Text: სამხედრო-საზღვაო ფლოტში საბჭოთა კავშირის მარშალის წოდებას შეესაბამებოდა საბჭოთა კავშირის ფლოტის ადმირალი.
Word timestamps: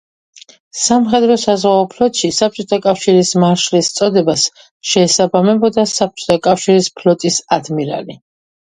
სამხედრო-საზღვაო 0.83 1.83
ფლოტში 1.91 2.31
საბჭოთა 2.39 2.81
კავშირის 2.87 3.35
მარშალის 3.45 3.93
წოდებას 4.01 4.49
შეესაბამებოდა 4.95 5.89
საბჭოთა 5.97 6.43
კავშირის 6.51 6.95
ფლოტის 6.99 7.41
ადმირალი. 7.61 8.23